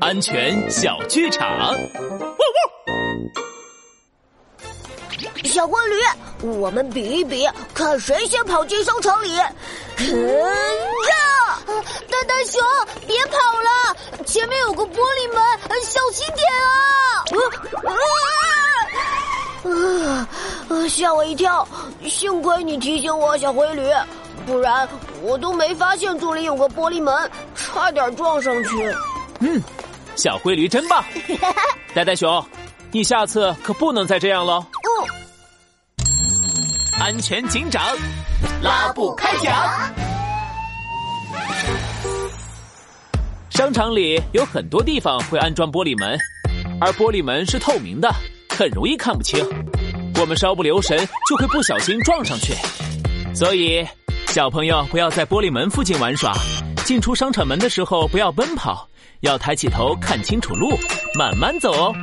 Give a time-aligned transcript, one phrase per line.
[0.00, 1.74] 安全小剧场。
[5.44, 5.96] 小灰驴，
[6.60, 9.34] 我们比一比，看谁先跑进商场里。
[9.34, 9.48] 呀！
[11.66, 12.62] 蛋蛋熊，
[13.06, 15.42] 别跑了，前面有个玻璃门，
[15.82, 16.68] 小心点啊！
[19.64, 20.28] 啊！
[20.68, 20.88] 啊！
[20.88, 21.66] 吓我一跳，
[22.08, 23.90] 幸亏你提醒我，小灰驴，
[24.46, 24.88] 不然
[25.22, 28.94] 我都没发现这里有个玻璃门，差点撞上去。
[29.40, 29.62] 嗯，
[30.16, 31.02] 小灰驴真棒，
[31.94, 32.44] 呆呆熊，
[32.92, 34.64] 你下次可不能再这样喽。
[34.72, 36.08] 嗯，
[37.00, 37.82] 安全警长，
[38.62, 39.52] 拉布开讲。
[43.48, 46.18] 商场里有很多地方会安装玻璃门，
[46.80, 48.10] 而玻璃门是透明的，
[48.48, 49.44] 很容易看不清。
[50.20, 50.98] 我们稍不留神
[51.28, 52.54] 就会不小心撞上去，
[53.34, 53.86] 所以
[54.28, 56.34] 小朋友不要在玻璃门附近玩耍。
[56.84, 58.88] 进出商场门的时候不要奔跑，
[59.20, 60.78] 要抬起头看清楚路，
[61.14, 61.94] 慢慢走哦。